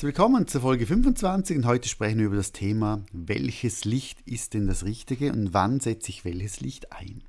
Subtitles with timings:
[0.00, 4.54] Herzlich willkommen zur Folge 25 und heute sprechen wir über das Thema, welches Licht ist
[4.54, 7.22] denn das Richtige und wann setze ich welches Licht ein.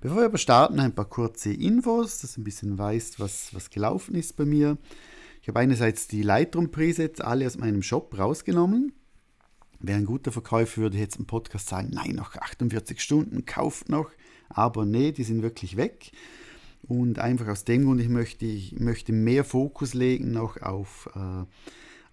[0.00, 3.68] Bevor wir aber starten, ein paar kurze Infos, dass du ein bisschen weißt, was, was
[3.68, 4.78] gelaufen ist bei mir.
[5.42, 8.92] Ich habe einerseits die Lightroom-Presets alle aus meinem Shop rausgenommen.
[9.80, 14.12] Wäre ein guter Verkäufer, würde jetzt im Podcast sagen, nein, noch 48 Stunden, kauft noch.
[14.50, 16.12] Aber nee, die sind wirklich weg.
[16.86, 21.44] Und einfach aus dem Grund, ich möchte, ich möchte mehr Fokus legen noch auf, äh,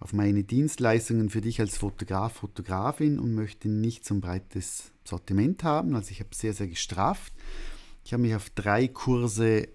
[0.02, 5.62] auf meine Dienstleistungen für dich als Fotograf, Fotografin und möchte nicht so ein breites Sortiment
[5.62, 5.94] haben.
[5.94, 7.32] Also ich habe sehr, sehr gestrafft.
[8.04, 9.68] Ich habe mich auf drei Kurse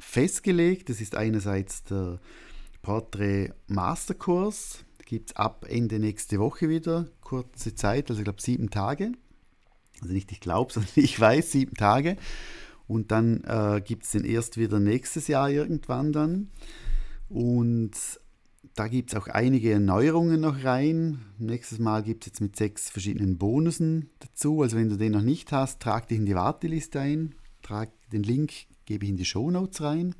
[0.00, 0.88] festgelegt.
[0.88, 2.20] Das ist einerseits der
[2.80, 4.84] Portrait Masterkurs.
[5.04, 7.08] Gibt es ab Ende nächste Woche wieder.
[7.20, 9.12] Kurze Zeit, also ich glaube sieben Tage.
[10.00, 12.16] Also nicht ich glaube, sondern ich weiß, sieben Tage.
[12.88, 16.50] Und dann äh, gibt es den erst wieder nächstes Jahr irgendwann dann.
[17.28, 17.92] Und
[18.76, 21.18] da gibt es auch einige Erneuerungen noch rein.
[21.38, 24.62] Nächstes Mal gibt es jetzt mit sechs verschiedenen Bonussen dazu.
[24.62, 27.34] Also wenn du den noch nicht hast, trag dich in die Warteliste ein.
[27.62, 28.52] Trag den Link,
[28.84, 30.14] gebe ich in die Show Notes rein.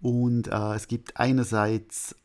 [0.00, 2.16] Und äh, es gibt einerseits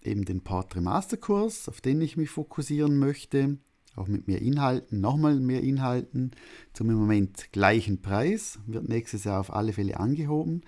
[0.00, 3.58] eben den Portrait Masterkurs, auf den ich mich fokussieren möchte
[3.96, 6.32] auch mit mehr Inhalten, nochmal mehr Inhalten
[6.72, 10.62] zum im Moment gleichen Preis, wird nächstes Jahr auf alle Fälle angehoben.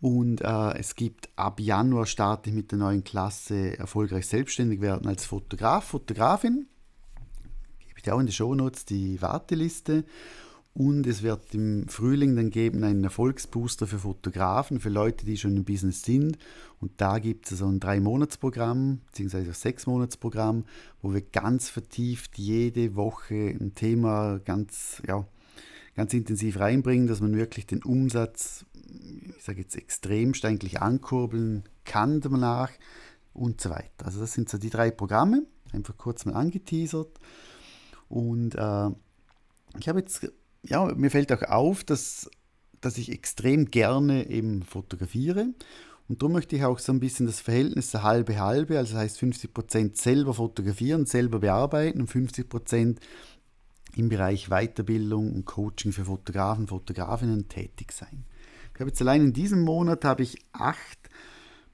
[0.00, 5.06] Und äh, es gibt ab Januar starte ich mit der neuen Klasse erfolgreich selbstständig werden
[5.06, 6.66] als Fotograf, Fotografin.
[7.80, 10.04] Gebe ich dir auch in die Shownotes die Warteliste.
[10.76, 15.56] Und es wird im Frühling dann geben einen Erfolgsbooster für Fotografen, für Leute, die schon
[15.56, 16.36] im Business sind.
[16.80, 20.66] Und da gibt es so ein Drei-Monats-Programm, beziehungsweise ein Sechs-Monats-Programm,
[21.00, 25.26] wo wir ganz vertieft jede Woche ein Thema ganz, ja,
[25.94, 28.66] ganz intensiv reinbringen, dass man wirklich den Umsatz,
[29.36, 32.70] ich sage jetzt extremst eigentlich ankurbeln kann danach
[33.32, 34.06] und so weiter.
[34.06, 37.18] Also das sind so die drei Programme, einfach kurz mal angeteasert.
[38.08, 38.90] Und äh,
[39.78, 40.26] ich habe jetzt
[40.68, 42.30] ja, mir fällt auch auf, dass,
[42.80, 45.48] dass ich extrem gerne eben fotografiere.
[46.08, 49.20] Und darum möchte ich auch so ein bisschen das Verhältnis halbe halbe, also das heißt
[49.20, 52.98] 50% selber fotografieren, selber bearbeiten und 50%
[53.96, 58.24] im Bereich Weiterbildung und Coaching für Fotografen, Fotografinnen tätig sein.
[58.76, 60.98] Ich habe jetzt allein in diesem Monat habe ich acht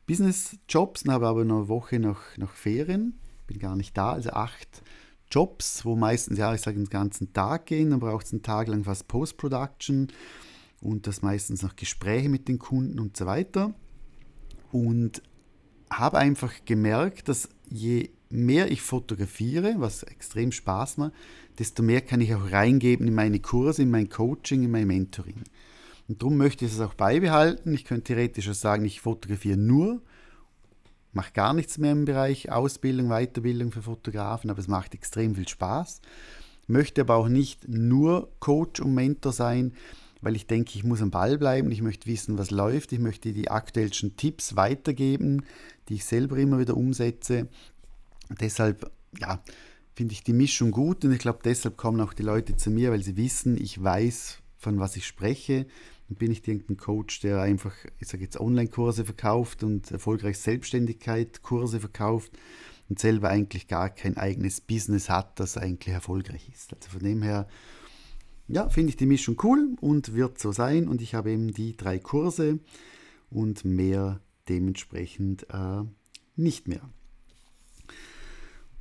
[0.06, 3.18] Business-Jobs, habe aber eine Woche noch, noch Ferien,
[3.48, 4.84] bin gar nicht da, also acht
[5.28, 8.68] Jobs, wo meistens, ja, ich sage, den ganzen Tag gehen, dann braucht es einen Tag
[8.68, 10.12] lang fast Post-Production
[10.80, 13.74] und das meistens noch Gespräche mit den Kunden und so weiter.
[14.70, 15.22] Und
[15.90, 21.14] habe einfach gemerkt, dass je mehr ich fotografiere, was extrem Spaß macht,
[21.58, 25.42] desto mehr kann ich auch reingeben in meine Kurse, in mein Coaching, in mein Mentoring.
[26.08, 27.72] Und darum möchte ich es auch beibehalten.
[27.72, 30.02] Ich könnte theoretisch auch sagen, ich fotografiere nur
[31.12, 35.48] mache gar nichts mehr im Bereich Ausbildung, Weiterbildung für Fotografen, aber es macht extrem viel
[35.48, 36.00] Spaß.
[36.66, 39.74] Möchte aber auch nicht nur Coach und Mentor sein,
[40.20, 43.32] weil ich denke, ich muss am Ball bleiben, ich möchte wissen, was läuft, ich möchte
[43.32, 45.44] die aktuellsten Tipps weitergeben,
[45.88, 47.48] die ich selber immer wieder umsetze.
[48.40, 49.42] deshalb, ja,
[49.94, 52.92] finde ich die Mischung gut und ich glaube, deshalb kommen auch die Leute zu mir,
[52.92, 55.66] weil sie wissen, ich weiß, von was ich spreche
[56.18, 62.32] bin ich irgendein Coach, der einfach, ich sage jetzt, Online-Kurse verkauft und erfolgreich Selbstständigkeit-Kurse verkauft
[62.88, 66.74] und selber eigentlich gar kein eigenes Business hat, das eigentlich erfolgreich ist.
[66.74, 67.48] Also von dem her,
[68.48, 70.88] ja, finde ich die Mischung cool und wird so sein.
[70.88, 72.58] Und ich habe eben die drei Kurse
[73.30, 75.84] und mehr dementsprechend äh,
[76.36, 76.88] nicht mehr.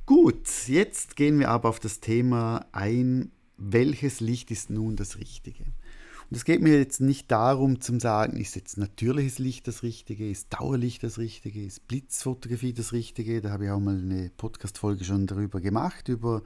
[0.04, 3.30] Gut, jetzt gehen wir aber auf das Thema ein,
[3.62, 5.64] welches Licht ist nun das Richtige?
[5.64, 10.30] Und es geht mir jetzt nicht darum zu sagen, ist jetzt natürliches Licht das Richtige,
[10.30, 13.40] ist Dauerlicht das Richtige, ist Blitzfotografie das Richtige.
[13.40, 16.42] Da habe ich auch mal eine Podcast-Folge schon darüber gemacht, über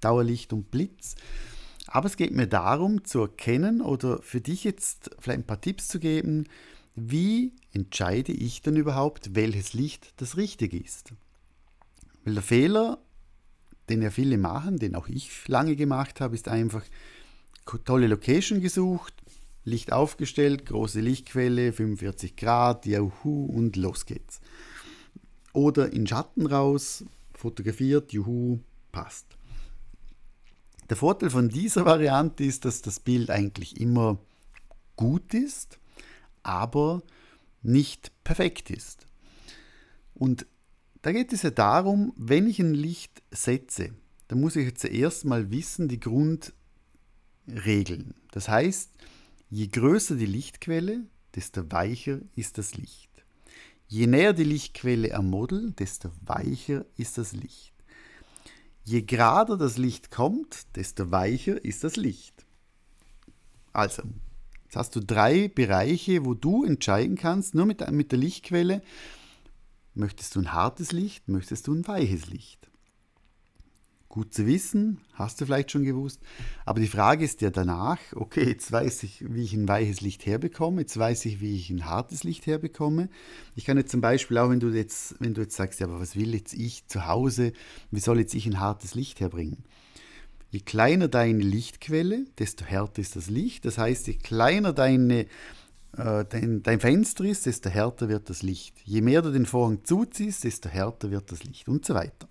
[0.00, 1.16] Dauerlicht und Blitz.
[1.86, 5.86] Aber es geht mir darum zu erkennen oder für dich jetzt vielleicht ein paar Tipps
[5.88, 6.44] zu geben,
[6.96, 11.12] wie entscheide ich denn überhaupt, welches Licht das Richtige ist.
[12.24, 12.98] Weil der Fehler,
[13.88, 16.82] den ja viele machen, den auch ich lange gemacht habe, ist einfach
[17.84, 19.14] tolle Location gesucht,
[19.64, 24.40] Licht aufgestellt, große Lichtquelle, 45 Grad, juhu und los geht's.
[25.52, 27.04] Oder in Schatten raus,
[27.34, 28.60] fotografiert, juhu,
[28.92, 29.26] passt.
[30.88, 34.18] Der Vorteil von dieser Variante ist, dass das Bild eigentlich immer
[34.94, 35.80] gut ist,
[36.44, 37.02] aber
[37.62, 39.06] nicht perfekt ist.
[40.14, 40.46] Und
[41.06, 43.90] da geht es ja darum, wenn ich ein Licht setze,
[44.28, 48.14] dann muss ich zuerst mal wissen, die Grundregeln.
[48.32, 48.90] Das heißt,
[49.48, 51.04] Je größer die Lichtquelle,
[51.36, 53.10] desto weicher ist das Licht.
[53.86, 57.72] Je näher die Lichtquelle am Model, desto weicher ist das Licht.
[58.84, 62.44] Je gerader das Licht kommt, desto weicher ist das Licht.
[63.72, 64.02] Also,
[64.64, 68.82] jetzt hast du drei Bereiche, wo du entscheiden kannst, nur mit, mit der Lichtquelle,
[69.96, 72.70] möchtest du ein hartes Licht, möchtest du ein weiches Licht.
[74.08, 76.22] Gut zu wissen, hast du vielleicht schon gewusst.
[76.64, 80.24] Aber die Frage ist ja danach, okay, jetzt weiß ich, wie ich ein weiches Licht
[80.24, 83.10] herbekomme, jetzt weiß ich, wie ich ein hartes Licht herbekomme.
[83.56, 86.00] Ich kann jetzt zum Beispiel auch, wenn du jetzt, wenn du jetzt sagst, ja, aber
[86.00, 87.52] was will jetzt ich zu Hause,
[87.90, 89.64] wie soll jetzt ich ein hartes Licht herbringen?
[90.50, 93.64] Je kleiner deine Lichtquelle, desto härter ist das Licht.
[93.64, 95.26] Das heißt, je kleiner deine,
[95.96, 98.74] dein, dein Fenster ist, desto härter wird das Licht.
[98.84, 102.28] Je mehr du den Vorhang zuziehst, desto härter wird das Licht und so weiter.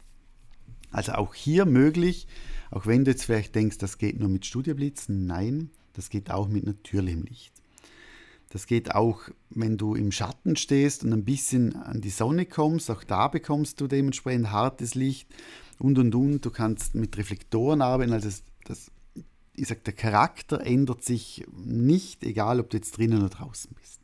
[0.92, 2.28] Also auch hier möglich,
[2.72, 6.48] auch wenn du jetzt vielleicht denkst, das geht nur mit Studioblitzen, nein, das geht auch
[6.48, 7.52] mit natürlichem Licht.
[8.50, 12.90] Das geht auch, wenn du im Schatten stehst und ein bisschen an die Sonne kommst,
[12.90, 15.28] auch da bekommst du dementsprechend hartes Licht
[15.80, 16.46] und und und.
[16.46, 18.92] Du kannst mit Reflektoren arbeiten, also das, das
[19.56, 24.02] ich sag, der Charakter ändert sich nicht, egal ob du jetzt drinnen oder draußen bist.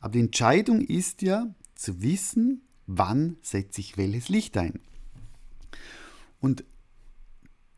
[0.00, 4.80] Aber die Entscheidung ist ja zu wissen, wann setze ich welches Licht ein.
[6.40, 6.64] Und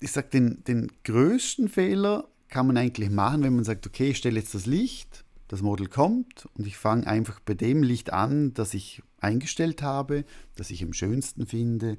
[0.00, 4.18] ich sage, den, den größten Fehler kann man eigentlich machen, wenn man sagt, okay, ich
[4.18, 8.54] stelle jetzt das Licht, das Model kommt und ich fange einfach bei dem Licht an,
[8.54, 10.24] das ich eingestellt habe,
[10.54, 11.98] das ich am schönsten finde,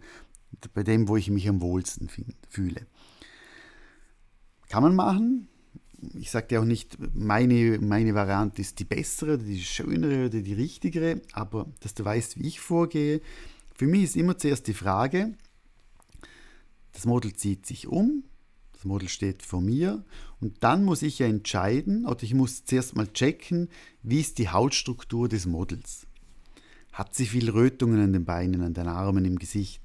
[0.74, 2.10] bei dem, wo ich mich am wohlsten
[2.50, 2.88] fühle.
[4.70, 5.48] Kann man machen.
[6.14, 10.54] Ich sage dir auch nicht, meine, meine Variante ist die bessere, die schönere oder die
[10.54, 13.22] richtigere, aber dass du weißt, wie ich vorgehe.
[13.74, 15.34] Für mich ist immer zuerst die Frage,
[16.92, 18.24] das Model zieht sich um,
[18.74, 20.06] das Model steht vor mir
[20.40, 23.70] und dann muss ich ja entscheiden oder ich muss zuerst mal checken,
[24.04, 26.06] wie ist die Hautstruktur des Models.
[26.94, 29.82] Hat sie viel Rötungen an den Beinen, an den Armen, im Gesicht?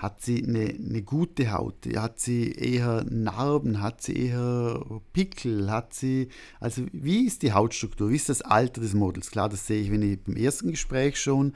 [0.00, 1.86] Hat sie eine, eine gute Haut?
[1.94, 3.82] Hat sie eher Narben?
[3.82, 4.82] Hat sie eher
[5.12, 5.70] Pickel?
[5.70, 8.08] Hat sie, also wie ist die Hautstruktur?
[8.08, 9.30] Wie ist das Alter des Models?
[9.30, 11.52] Klar, das sehe ich, wenn ich beim ersten Gespräch schon.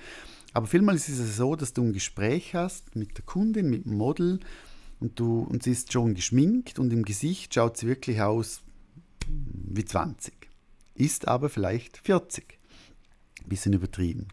[0.52, 3.96] Aber vielmal ist es so, dass du ein Gespräch hast mit der Kundin, mit dem
[3.96, 4.40] Model
[5.00, 8.60] und, du, und sie ist schon geschminkt und im Gesicht schaut sie wirklich aus
[9.26, 10.34] wie 20.
[10.94, 12.58] Ist aber vielleicht 40.
[13.42, 14.28] Ein bisschen übertrieben.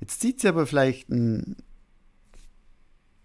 [0.00, 1.56] Jetzt zieht sie aber vielleicht ein,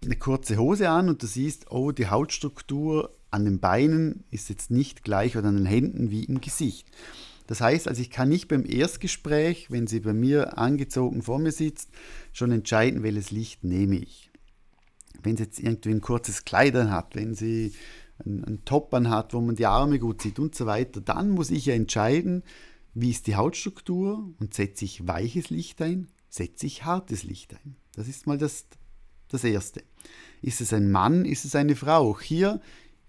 [0.06, 4.70] eine kurze Hose an und du siehst, oh, die Hautstruktur an den Beinen ist jetzt
[4.70, 6.88] nicht gleich oder an den Händen wie im Gesicht.
[7.46, 11.52] Das heißt, also ich kann nicht beim Erstgespräch, wenn sie bei mir angezogen vor mir
[11.52, 11.90] sitzt,
[12.32, 14.30] schon entscheiden, welches Licht nehme ich
[15.22, 17.72] wenn sie jetzt irgendwie ein kurzes Kleid hat, wenn sie
[18.24, 21.66] einen, Top hat, wo man die Arme gut sieht und so weiter, dann muss ich
[21.66, 22.42] ja entscheiden,
[22.94, 27.76] wie ist die Hautstruktur und setze ich weiches Licht ein, setze ich hartes Licht ein.
[27.94, 28.66] Das ist mal das,
[29.28, 29.82] das Erste.
[30.42, 32.10] Ist es ein Mann, ist es eine Frau?
[32.10, 32.60] Auch hier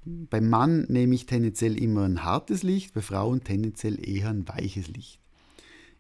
[0.06, 4.88] beim Mann nehme ich tendenziell immer ein hartes Licht, bei Frauen tendenziell eher ein weiches
[4.88, 5.20] Licht.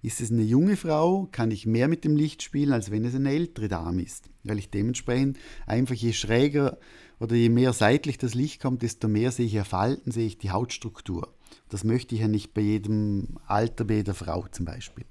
[0.01, 3.15] Ist es eine junge Frau, kann ich mehr mit dem Licht spielen, als wenn es
[3.15, 6.77] eine ältere Dame ist, weil ich dementsprechend einfach je schräger
[7.19, 10.37] oder je mehr seitlich das Licht kommt, desto mehr sehe ich ja Falten, sehe ich
[10.37, 11.33] die Hautstruktur.
[11.67, 15.05] Das möchte ich ja nicht bei jedem Alter, bei jeder Frau zum Beispiel.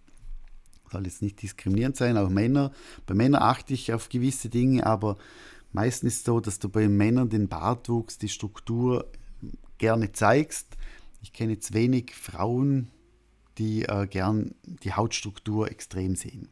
[0.90, 2.72] Soll jetzt nicht diskriminierend sein, auch Männer.
[3.06, 5.16] Bei Männern achte ich auf gewisse Dinge, aber
[5.72, 9.10] meistens ist es so, dass du bei Männern den Bartwuchs, die Struktur
[9.78, 10.76] gerne zeigst.
[11.22, 12.90] Ich kenne jetzt wenig Frauen,
[13.58, 16.48] die äh, gern die Hautstruktur extrem sehen.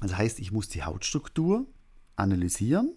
[0.00, 1.66] Das heißt, ich muss die Hautstruktur
[2.16, 2.94] analysieren.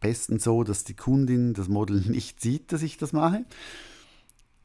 [0.00, 3.46] Bestens so, dass die Kundin das Model nicht sieht, dass ich das mache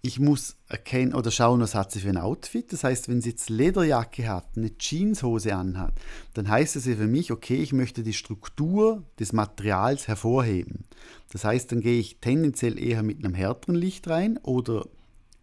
[0.05, 2.71] ich muss erkennen oder schauen, was hat sie für ein Outfit.
[2.71, 5.93] Das heißt, wenn sie jetzt Lederjacke hat, eine Jeanshose anhat,
[6.35, 10.85] dann heißt es ja für mich, okay, ich möchte die Struktur des Materials hervorheben.
[11.31, 14.87] Das heißt, dann gehe ich tendenziell eher mit einem härteren Licht rein oder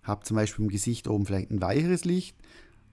[0.05, 2.37] habe zum Beispiel im Gesicht oben vielleicht ein weicheres Licht,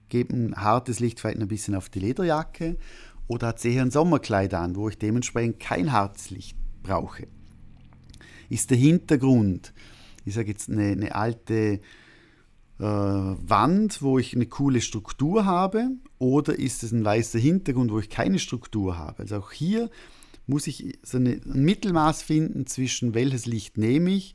[0.08, 2.78] gebe ein hartes Licht vielleicht ein bisschen auf die Lederjacke
[3.28, 7.28] oder hat sie eher ein Sommerkleid an, wo ich dementsprechend kein hartes Licht brauche.
[8.48, 9.72] Ist der Hintergrund
[10.30, 11.80] ich sage jetzt, eine, eine alte
[12.78, 17.98] äh, Wand, wo ich eine coole Struktur habe, oder ist es ein weißer Hintergrund, wo
[17.98, 19.20] ich keine Struktur habe?
[19.20, 19.90] Also auch hier
[20.46, 24.34] muss ich so eine, ein Mittelmaß finden zwischen welches Licht nehme ich,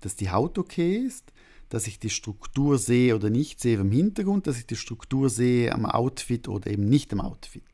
[0.00, 1.32] dass die Haut okay ist,
[1.68, 5.72] dass ich die Struktur sehe oder nicht sehe im Hintergrund, dass ich die Struktur sehe
[5.72, 7.64] am Outfit oder eben nicht am Outfit.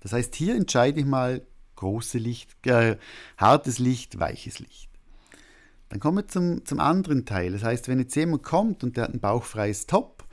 [0.00, 1.46] Das heißt, hier entscheide ich mal
[1.76, 2.96] große Licht, äh,
[3.36, 4.90] hartes Licht, weiches Licht.
[5.88, 7.52] Dann kommen wir zum, zum anderen Teil.
[7.52, 10.26] Das heißt, wenn jetzt jemand kommt und der hat ein bauchfreies Top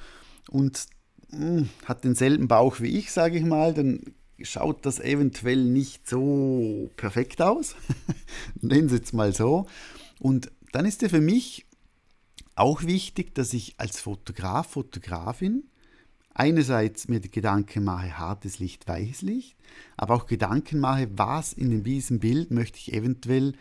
[0.49, 0.85] und
[1.29, 4.01] mh, hm, hat denselben Bauch wie ich, sage ich mal, dann
[4.41, 7.75] schaut das eventuell nicht so perfekt aus.
[8.61, 9.67] Nennen Sie es mal so.
[10.19, 11.65] Und dann ist ja für mich
[12.55, 15.63] auch wichtig, dass ich als Fotograf, Fotografin
[16.33, 19.57] einerseits mir die Gedanken mache, hartes Licht, weiches Licht,
[19.97, 23.53] aber auch Gedanken mache, was in diesem Bild möchte ich eventuell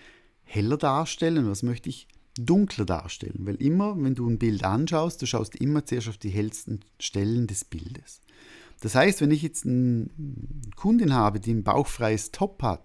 [0.51, 3.47] heller darstellen, was möchte ich dunkler darstellen.
[3.47, 7.47] Weil immer, wenn du ein Bild anschaust, du schaust immer zuerst auf die hellsten Stellen
[7.47, 8.21] des Bildes.
[8.81, 10.09] Das heißt, wenn ich jetzt eine
[10.75, 12.85] Kundin habe, die ein bauchfreies Top hat,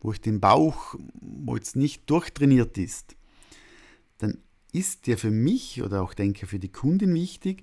[0.00, 3.16] wo ich den Bauch, wo jetzt nicht durchtrainiert ist,
[4.18, 4.38] dann
[4.72, 7.62] ist ja für mich oder auch denke für die Kundin wichtig,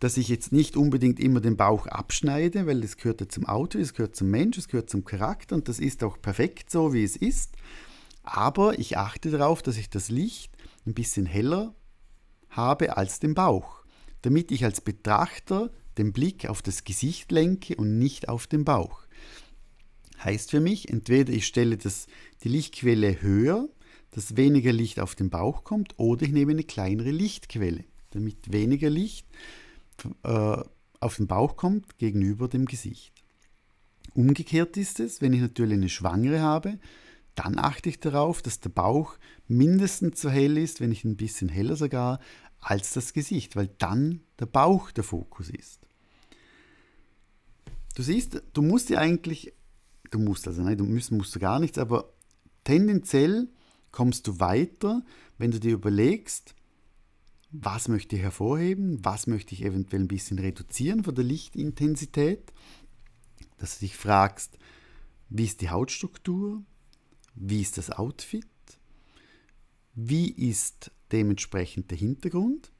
[0.00, 3.78] dass ich jetzt nicht unbedingt immer den Bauch abschneide, weil das gehört ja zum Auto,
[3.78, 7.04] es gehört zum Mensch, es gehört zum Charakter und das ist auch perfekt so, wie
[7.04, 7.52] es ist.
[8.22, 10.52] Aber ich achte darauf, dass ich das Licht
[10.86, 11.74] ein bisschen heller
[12.50, 13.84] habe als den Bauch,
[14.22, 19.02] damit ich als Betrachter den Blick auf das Gesicht lenke und nicht auf den Bauch.
[20.22, 22.06] Heißt für mich, entweder ich stelle das,
[22.44, 23.68] die Lichtquelle höher,
[24.12, 28.90] dass weniger Licht auf den Bauch kommt, oder ich nehme eine kleinere Lichtquelle, damit weniger
[28.90, 29.26] Licht
[30.22, 30.58] äh,
[31.00, 33.12] auf den Bauch kommt gegenüber dem Gesicht.
[34.14, 36.78] Umgekehrt ist es, wenn ich natürlich eine Schwangere habe,
[37.34, 39.16] dann achte ich darauf, dass der Bauch
[39.48, 42.20] mindestens so hell ist, wenn nicht ein bisschen heller sogar,
[42.60, 45.80] als das Gesicht, weil dann der Bauch der Fokus ist.
[47.94, 49.52] Du siehst, du musst ja eigentlich,
[50.10, 52.12] du musst also, nein, du musst, musst du gar nichts, aber
[52.64, 53.48] tendenziell
[53.90, 55.02] kommst du weiter,
[55.38, 56.54] wenn du dir überlegst,
[57.50, 62.52] was möchte ich hervorheben, was möchte ich eventuell ein bisschen reduzieren von der Lichtintensität,
[63.58, 64.56] dass du dich fragst,
[65.28, 66.62] wie ist die Hautstruktur,
[67.34, 68.46] wie ist das Outfit,
[69.94, 72.72] wie ist dementsprechend der Hintergrund.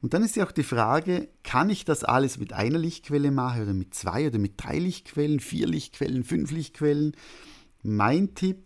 [0.00, 3.62] Und dann ist ja auch die Frage, kann ich das alles mit einer Lichtquelle machen
[3.62, 7.16] oder mit zwei oder mit drei Lichtquellen, vier Lichtquellen, fünf Lichtquellen?
[7.82, 8.64] Mein Tipp,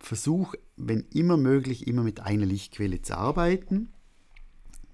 [0.00, 3.92] versuch, wenn immer möglich, immer mit einer Lichtquelle zu arbeiten.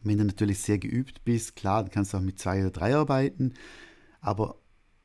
[0.03, 2.95] Wenn du natürlich sehr geübt bist, klar, dann kannst du auch mit zwei oder drei
[2.95, 3.55] arbeiten.
[4.21, 4.59] Aber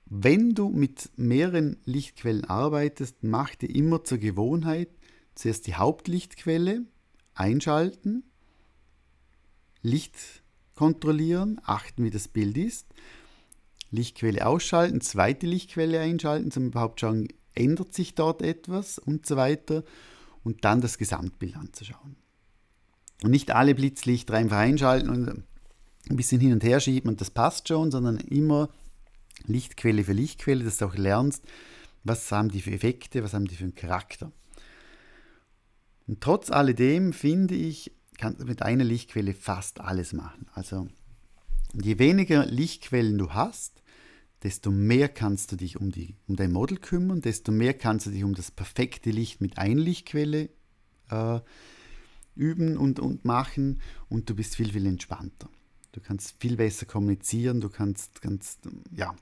[0.05, 4.89] wenn du mit mehreren Lichtquellen arbeitest, mach dir immer zur Gewohnheit,
[5.35, 6.83] zuerst die Hauptlichtquelle
[7.33, 8.23] einschalten,
[9.81, 10.15] Licht
[10.75, 12.87] kontrollieren, achten, wie das Bild ist,
[13.91, 19.83] Lichtquelle ausschalten, zweite Lichtquelle einschalten, zum überhaupt schauen, ändert sich dort etwas und so weiter
[20.43, 22.15] und dann das Gesamtbild anzuschauen.
[23.23, 25.29] Und nicht alle Blitzlichter einfach einschalten und
[26.09, 28.69] ein bisschen hin und her schieben und das passt schon, sondern immer
[29.45, 31.43] Lichtquelle für Lichtquelle, dass du auch lernst,
[32.03, 34.31] was haben die für Effekte, was haben die für einen Charakter.
[36.07, 40.47] Und trotz alledem finde ich, kannst du mit einer Lichtquelle fast alles machen.
[40.53, 40.87] Also
[41.73, 43.81] je weniger Lichtquellen du hast,
[44.43, 48.11] desto mehr kannst du dich um, die, um dein Model kümmern, desto mehr kannst du
[48.11, 50.49] dich um das perfekte Licht mit einer Lichtquelle
[51.09, 51.39] äh,
[52.35, 55.49] üben und, und machen und du bist viel, viel entspannter.
[55.93, 59.15] Du kannst viel besser kommunizieren, du kannst, kannst ja,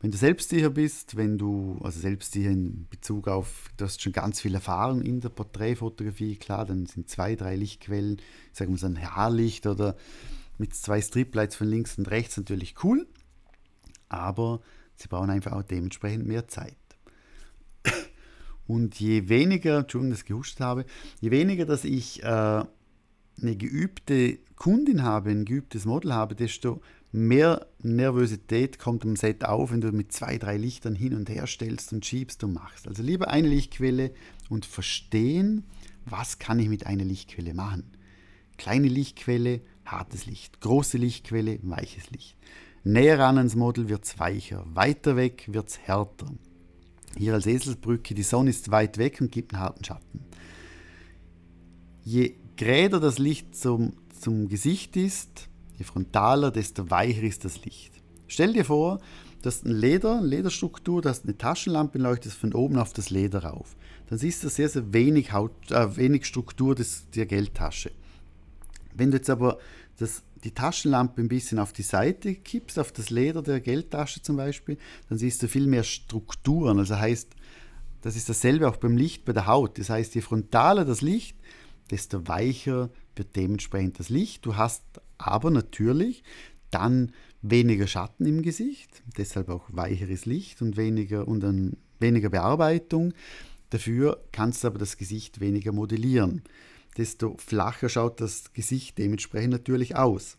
[0.00, 4.40] wenn du selbstsicher bist, wenn du, also selbstsicher in Bezug auf, du hast schon ganz
[4.40, 8.20] viel Erfahrung in der Porträtfotografie, klar, dann sind zwei, drei Lichtquellen,
[8.52, 9.96] sagen wir so ein Haarlicht oder
[10.58, 13.06] mit zwei Striplights von links und rechts natürlich cool
[14.10, 14.60] aber
[14.96, 16.76] sie brauchen einfach auch dementsprechend mehr Zeit.
[18.66, 20.84] Und je weniger, Entschuldigung, dass ich gehuscht habe,
[21.20, 27.66] je weniger, dass ich äh, eine geübte Kundin habe, ein geübtes Model habe, desto mehr
[27.82, 31.92] Nervosität kommt am Set auf, wenn du mit zwei, drei Lichtern hin und her stellst
[31.92, 32.86] und schiebst und machst.
[32.86, 34.12] Also lieber eine Lichtquelle
[34.48, 35.64] und verstehen,
[36.06, 37.84] was kann ich mit einer Lichtquelle machen.
[38.58, 40.60] Kleine Lichtquelle, hartes Licht.
[40.60, 42.36] Große Lichtquelle, weiches Licht.
[42.84, 46.26] Näher ran ans Model wird es weicher, weiter weg wird es härter.
[47.16, 50.24] Hier als Eselsbrücke, die Sonne ist weit weg und gibt einen harten Schatten.
[52.04, 55.49] Je gräder das Licht zum, zum Gesicht ist,
[55.80, 57.92] je frontaler, desto weicher ist das Licht.
[58.28, 59.00] Stell dir vor,
[59.42, 62.92] du hast ein Leder, eine Lederstruktur, du hast eine Taschenlampe und leuchtest von oben auf
[62.92, 63.76] das Leder rauf.
[64.08, 67.90] Dann siehst du sehr, sehr wenig, Haut, äh, wenig Struktur des, der Geldtasche.
[68.94, 69.58] Wenn du jetzt aber
[69.98, 74.36] das die Taschenlampe ein bisschen auf die Seite kippst, auf das Leder der Geldtasche zum
[74.36, 76.78] Beispiel, dann siehst du viel mehr Strukturen.
[76.78, 77.34] Also heißt,
[78.00, 79.78] das ist dasselbe auch beim Licht bei der Haut.
[79.78, 81.36] Das heißt, je frontaler das Licht,
[81.90, 84.46] desto weicher wird dementsprechend das Licht.
[84.46, 84.82] Du hast
[85.20, 86.22] aber natürlich
[86.70, 87.12] dann
[87.42, 93.12] weniger Schatten im Gesicht, deshalb auch weicheres Licht und weniger, und dann weniger Bearbeitung.
[93.70, 96.42] Dafür kannst du aber das Gesicht weniger modellieren.
[96.96, 100.36] desto flacher schaut das Gesicht dementsprechend natürlich aus.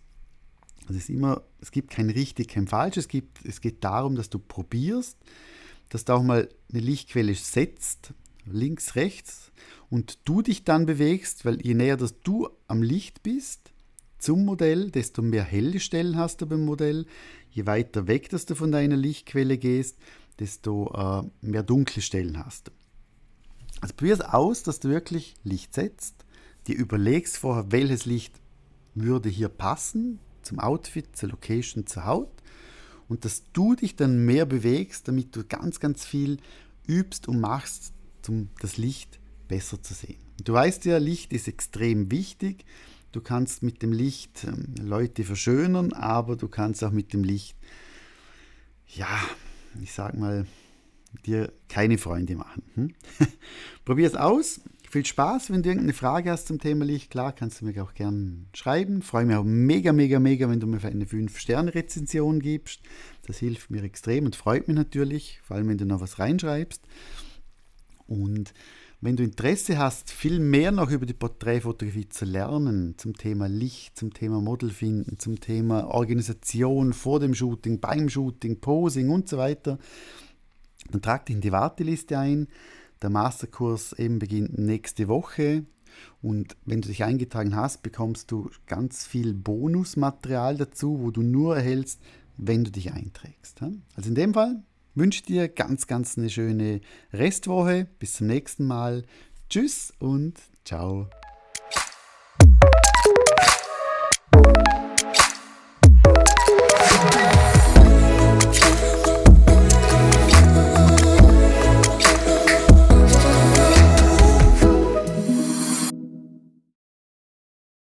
[0.81, 2.97] Also es, ist immer, es gibt kein richtig, kein falsch.
[2.97, 5.17] Es, gibt, es geht darum, dass du probierst,
[5.89, 8.13] dass du auch mal eine Lichtquelle setzt,
[8.45, 9.51] links, rechts,
[9.89, 13.70] und du dich dann bewegst, weil je näher dass du am Licht bist
[14.21, 17.05] zum Modell, desto mehr helle Stellen hast du beim Modell.
[17.51, 19.97] Je weiter weg, dass du von deiner Lichtquelle gehst,
[20.39, 22.71] desto äh, mehr dunkle Stellen hast du.
[23.81, 26.15] Also probier es aus, dass du wirklich Licht setzt,
[26.67, 28.39] dir überlegst vorher, welches Licht
[28.93, 32.31] würde hier passen zum Outfit, zur Location, zur Haut
[33.07, 36.37] und dass du dich dann mehr bewegst, damit du ganz, ganz viel
[36.87, 37.93] übst und machst,
[38.27, 40.17] um das Licht besser zu sehen.
[40.43, 42.65] Du weißt ja, Licht ist extrem wichtig.
[43.11, 47.57] Du kannst mit dem Licht ähm, Leute verschönern, aber du kannst auch mit dem Licht,
[48.87, 49.19] ja,
[49.81, 50.45] ich sag mal,
[51.25, 52.63] dir keine Freunde machen.
[52.75, 52.93] Hm?
[53.85, 54.61] Probier es aus.
[54.89, 55.51] Viel Spaß.
[55.51, 59.01] Wenn du irgendeine Frage hast zum Thema Licht, klar, kannst du mir auch gerne schreiben.
[59.01, 62.81] freue mich auch mega, mega, mega, wenn du mir eine 5-Sterne-Rezension gibst.
[63.25, 66.81] Das hilft mir extrem und freut mich natürlich, vor allem wenn du noch was reinschreibst.
[68.07, 68.53] Und
[69.01, 73.97] wenn du Interesse hast, viel mehr noch über die Porträtfotografie zu lernen, zum Thema Licht,
[73.97, 79.37] zum Thema Model finden, zum Thema Organisation vor dem Shooting, beim Shooting, Posing und so
[79.37, 79.79] weiter,
[80.91, 82.47] dann trag dich in die Warteliste ein.
[83.01, 85.65] Der Masterkurs eben beginnt nächste Woche.
[86.21, 91.55] Und wenn du dich eingetragen hast, bekommst du ganz viel Bonusmaterial dazu, wo du nur
[91.55, 91.99] erhältst,
[92.37, 93.61] wenn du dich einträgst.
[93.95, 94.61] Also in dem Fall
[94.95, 96.81] wünsche dir ganz, ganz eine schöne
[97.13, 97.87] Restwoche.
[97.99, 99.03] Bis zum nächsten Mal.
[99.49, 101.09] Tschüss und ciao.